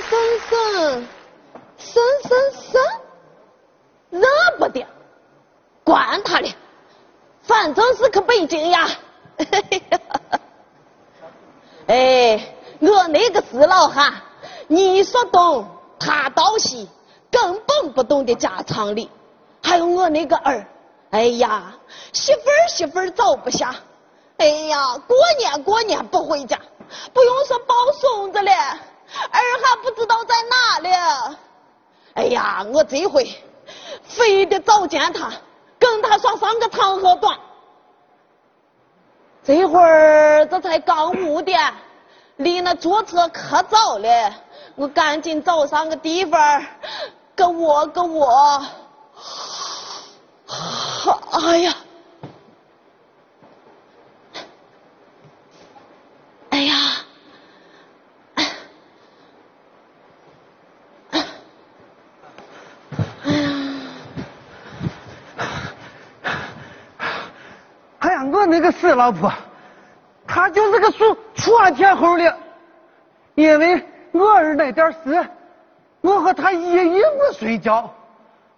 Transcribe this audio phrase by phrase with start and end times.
[0.00, 0.18] 生
[0.48, 1.06] 生，
[1.78, 2.80] 生生生，
[4.10, 4.26] 惹
[4.58, 4.86] 不得，
[5.84, 6.54] 管他的，
[7.42, 8.88] 反正是去北京呀。
[11.86, 14.14] 哎，我那个死老汉，
[14.66, 15.66] 你说东，
[15.98, 16.88] 他道西，
[17.30, 19.10] 根本不懂得家常里。
[19.62, 20.66] 还有我那个儿，
[21.10, 21.74] 哎呀，
[22.12, 23.76] 媳妇儿媳妇儿找不下，
[24.36, 26.58] 哎呀，过年过年不回家，
[27.12, 28.52] 不用说抱孙子了，
[29.08, 30.88] 儿还不知道在哪里。
[32.14, 33.28] 哎呀，我这回
[34.02, 35.30] 非得找见他，
[35.78, 37.38] 跟他耍上个长和短。
[39.44, 41.72] 这会儿这才刚五点，
[42.36, 44.34] 离那坐车可早了，
[44.74, 46.64] 我赶紧找上个地方，
[47.34, 48.66] 个窝个窝。
[51.30, 51.74] 哎呀，
[56.50, 56.74] 哎呀，
[58.34, 58.50] 哎呀，
[67.98, 69.32] 哎呀，我那个死老婆，
[70.26, 72.36] 她就是个属闯天猴的，
[73.34, 75.26] 因为我儿那点事，
[76.00, 77.92] 我和她一夜不睡觉，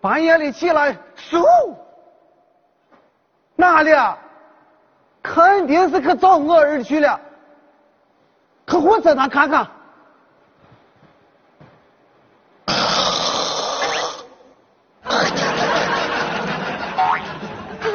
[0.00, 1.44] 半夜里起来，嗖，
[3.56, 3.92] 哪里？
[3.92, 4.18] 啊？
[5.22, 7.20] 肯定是去找我儿去了，
[8.66, 9.64] 去火车上看看。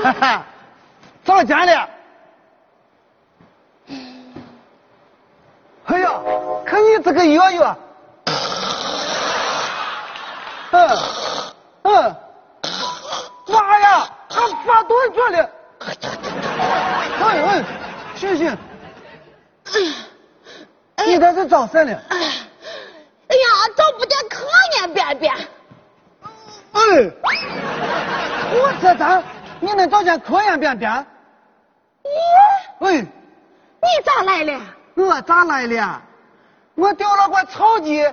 [0.03, 0.45] 哈哈，
[1.27, 1.89] 找见了。
[5.87, 6.21] 哎呀，
[6.65, 7.75] 看你这个月月，
[10.71, 10.89] 嗯
[11.83, 12.15] 嗯，
[13.47, 15.49] 妈呀，还发短卷了。
[17.19, 17.63] 哎哎，
[18.15, 18.57] 醒醒，
[21.05, 22.01] 你这是找谁了？
[22.09, 22.17] 哎
[23.35, 23.43] 呀，
[23.75, 24.45] 找不见可
[24.79, 25.35] 眼边边。
[26.71, 26.79] 哎，
[28.49, 29.21] 火车站，
[29.59, 31.05] 你能找见科研边边？
[32.79, 34.61] 咦，哎，你咋来了？
[34.95, 36.01] 我咋来了？
[36.75, 38.03] 我掉了块草地，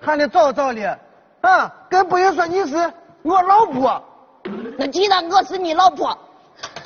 [0.00, 0.98] 还得找找了。
[1.40, 4.02] 啊，更不用说你是我老婆。
[4.76, 6.16] 那既然我是你老婆，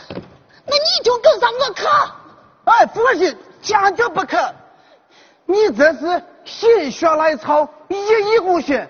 [0.09, 1.87] 那你就跟上我去。
[2.65, 4.37] 哎，不行，坚决不去。
[5.47, 8.89] 你这是心血来潮，一意孤行。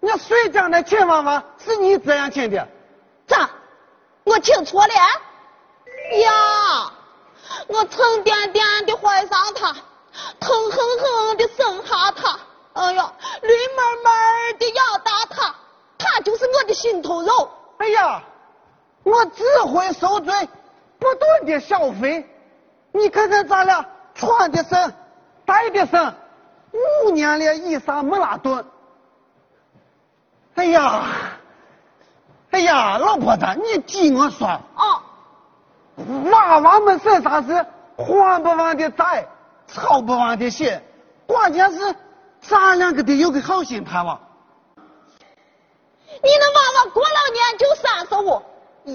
[0.00, 2.66] 那谁家那亲妈妈是你这样亲的？
[3.26, 3.50] 咋？
[4.24, 4.94] 我听错了？
[6.18, 6.92] 呀，
[7.68, 9.72] 我沉甸甸的怀上他，
[10.40, 12.38] 疼哼哼的生下他，
[12.72, 13.12] 哎呀，
[13.42, 14.10] 绿毛毛
[14.58, 15.54] 的养大他，
[15.98, 17.50] 他就是我的心头肉。
[17.78, 18.22] 哎呀，
[19.04, 20.48] 我只会受罪，
[20.98, 22.28] 不断的消费。
[22.92, 24.94] 你看看咱俩穿的身，
[25.46, 26.14] 戴的身，
[27.06, 28.64] 五年了衣裳没拉顿。
[30.56, 31.04] 哎呀，
[32.50, 34.69] 哎呀，老婆子，你听我说，哦，
[36.30, 37.66] 娃娃们是啥事，
[37.96, 39.26] 还不完的债，
[39.66, 40.80] 操不完的心，
[41.26, 41.94] 关键是
[42.40, 44.20] 咱两个得有个好心盼望。
[46.22, 48.42] 你那娃娃过了年就三十五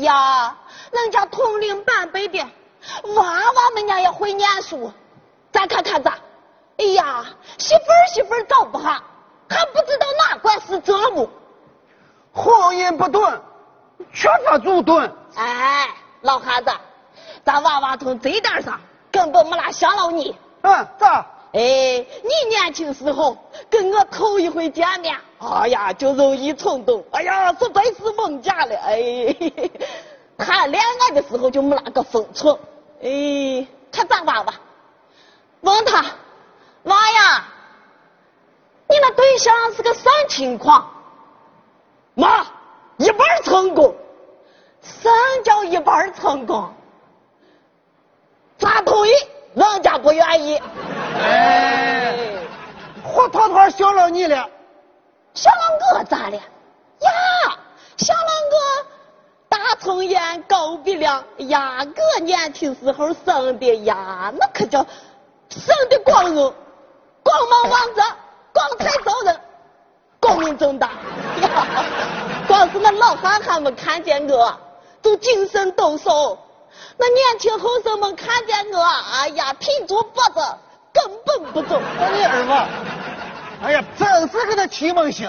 [0.03, 0.57] 呀，
[0.91, 2.39] 人家同龄半辈的
[3.15, 4.91] 娃娃们家也会念书，
[5.51, 6.13] 咱看看咋，
[6.77, 7.25] 哎呀，
[7.57, 9.01] 媳妇儿媳妇儿找不下，
[9.49, 11.29] 还不知道哪块是折磨。
[12.33, 13.41] 婚姻不顿，
[14.13, 15.11] 缺乏主顿。
[15.35, 15.87] 哎，
[16.21, 16.71] 老汉子，
[17.45, 20.35] 咱娃娃从这点上根本没拉想到你。
[20.61, 21.25] 嗯，咋？
[21.53, 23.37] 哎，你年轻时候
[23.69, 29.33] 跟我头一回见面，哎呀，就容易冲动，哎呀，实在是猛假了，哎，
[30.37, 32.57] 谈恋爱的时候就没那个分寸，
[33.01, 34.53] 哎，看咋娃娃，
[35.61, 36.03] 问他，
[36.83, 37.45] 娃呀，
[38.89, 40.91] 你那对象是个啥情况？
[42.15, 42.45] 妈，
[42.97, 43.95] 一半成功。
[44.81, 45.09] 啥
[45.43, 46.69] 叫一半成功？
[48.75, 49.11] 咋同意？
[49.53, 50.61] 人家不愿意。
[51.17, 52.13] 哎，
[53.01, 54.49] 活脱脱小了你了。
[55.33, 55.57] 小了
[55.93, 56.35] 我咋了？
[56.35, 57.09] 呀，
[57.95, 58.19] 小了
[58.51, 58.85] 我
[59.47, 64.85] 大葱眼高鼻梁呀，我年轻时候生的呀，那可叫
[65.49, 66.53] 生的光荣，
[67.23, 68.05] 光芒万丈，
[68.51, 69.39] 光彩照人，
[70.19, 70.89] 光明正大。
[71.41, 71.67] 呀，
[72.45, 74.53] 光是那老汉汉们看见我，
[75.01, 76.37] 都精神抖擞。
[76.97, 80.39] 那年轻后生们看见我，哎呀，挺住脖子，
[80.93, 81.81] 根本不走。
[81.99, 82.51] 那你儿子，
[83.65, 85.27] 哎呀，真是给他提梦星。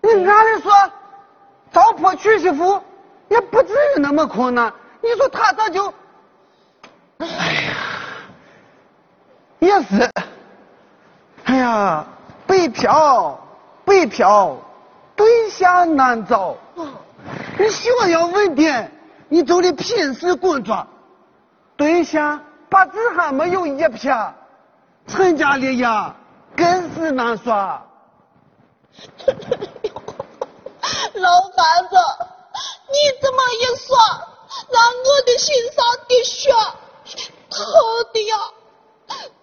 [0.00, 0.72] 你按理说，
[1.72, 2.82] 找婆娶媳妇
[3.28, 4.72] 也不至于那么困难。
[5.00, 5.94] 你说他咋就？
[7.18, 7.74] 哎呀，
[9.60, 10.10] 也是。
[11.44, 12.06] 哎呀，
[12.46, 13.38] 北漂，
[13.84, 14.56] 北漂，
[15.14, 16.56] 对象难找。
[17.58, 18.90] 你希望要稳定，
[19.32, 20.86] 你就得拼死工作。
[21.74, 24.12] 对象八字还没有一撇，
[25.06, 25.86] 成家立业
[26.54, 27.54] 更是难说。
[31.14, 31.96] 老汉子，
[32.92, 33.96] 你这么一说，
[34.68, 36.52] 让我的心上的血
[37.48, 37.56] 透
[38.12, 38.36] 的呀！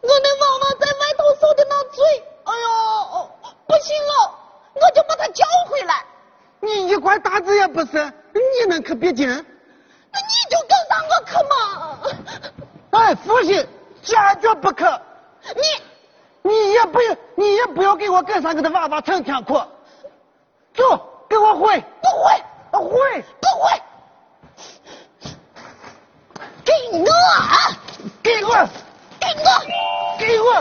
[0.02, 2.06] 我的妈妈在外头受的那罪，
[2.44, 3.28] 哎呦，
[3.66, 4.38] 不行了，
[4.76, 6.06] 我就把她叫回来。
[6.60, 9.28] 你一块大子也不是，你能去北京？
[10.12, 11.56] 那你就跟上我去嘛！
[13.10, 13.68] 哎，父亲
[14.04, 15.02] 坚决不可。
[15.56, 15.64] 你，
[16.44, 17.00] 你也不，
[17.34, 19.56] 你也不要给我跟上我的娃娃成天哭。
[20.76, 21.84] 走，给我回。
[22.02, 22.44] 不回，
[22.88, 23.82] 回，不回。
[26.64, 27.08] 给我，
[28.22, 28.50] 给我，
[29.20, 29.50] 给我，
[30.20, 30.54] 给我。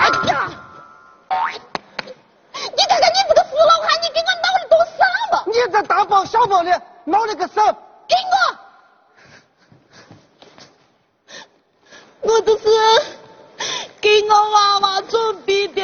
[0.00, 0.50] 哎呀！
[2.54, 5.00] 你看看你这个死老汉，你给我闹的都啥
[5.30, 5.34] 嘛？
[5.46, 7.72] 你这大包小包的闹了个啥？
[8.08, 8.16] 给
[12.32, 12.40] 我！
[12.40, 12.64] 都是
[14.00, 15.82] 给我妈妈准备的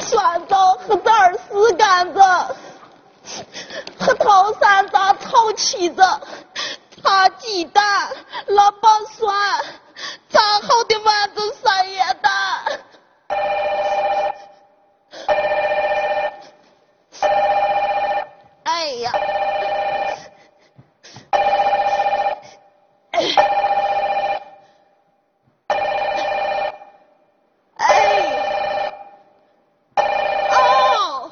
[0.00, 1.12] 酸枣和枣
[1.48, 2.20] 丝干子，
[3.98, 6.02] 核桃山楂炒起子，
[7.02, 8.10] 炒鸡蛋，
[8.46, 9.64] 腊八蒜，
[10.28, 12.32] 炸好的嘛丸子三叶蛋。
[18.64, 19.12] 哎呀！
[27.76, 27.86] 哎！
[30.50, 31.30] 哦！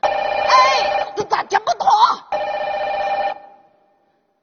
[0.00, 1.88] 哎，这咋讲不通？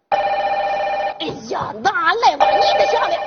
[0.10, 3.20] 哎呀，哪来吧你的项链？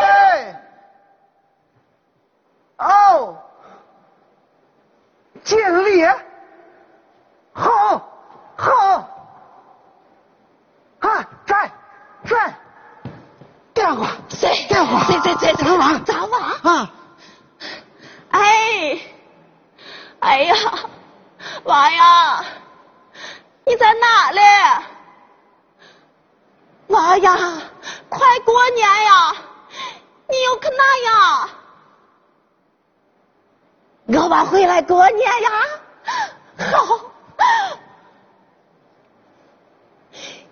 [0.00, 0.62] 哎，
[2.78, 3.36] 哦，
[5.44, 6.06] 经理，
[7.52, 8.02] 好，
[8.56, 9.08] 好，
[11.00, 11.70] 啊，在，
[12.24, 12.54] 在，
[14.40, 14.66] 电话，谁？
[14.68, 15.52] 电话，谁谁谁？
[15.54, 16.38] 咱娃，咱娃？
[16.62, 16.90] 啊，
[18.30, 18.98] 哎，
[20.20, 20.54] 哎呀，
[21.64, 22.44] 娃呀，
[23.66, 24.40] 你在哪里？
[26.88, 27.38] 娃呀，
[28.08, 29.36] 快过年呀，
[30.28, 31.48] 你又去哪呀？
[34.06, 35.50] 我娃回来过年呀。
[36.72, 37.00] 好，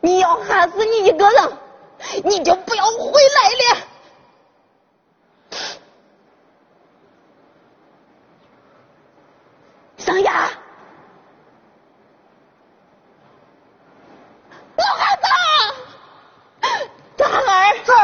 [0.01, 1.59] 你要害死你一个人，
[2.25, 3.87] 你就不要回来了。
[9.97, 10.51] 桑雅！
[14.77, 15.29] 老汉子，
[17.17, 17.95] 大儿，这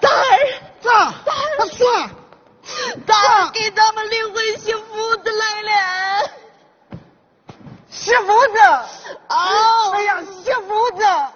[0.00, 0.32] 大儿，
[0.80, 0.88] 这
[1.68, 1.84] 这
[3.06, 5.70] 大儿给咱们领回媳妇子来了。
[7.90, 8.58] 媳妇子，
[9.28, 11.31] 哦，哎呀，媳妇子，嗯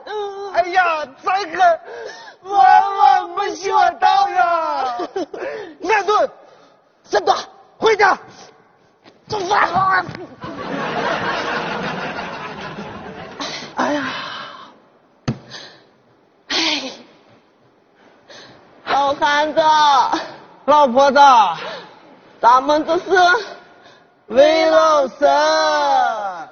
[0.66, 1.60] 哎呀，咱可
[2.42, 4.98] 万万没想到呀！
[5.78, 6.28] 连顿，
[7.04, 7.32] 真的，
[7.78, 8.18] 回家。
[9.28, 9.68] 做饭。
[13.76, 14.04] 哎呀，
[16.48, 16.90] 哎，
[18.86, 19.60] 老汉子，
[20.64, 21.20] 老婆子，
[22.40, 23.04] 咱们这是
[24.26, 26.45] 为了生。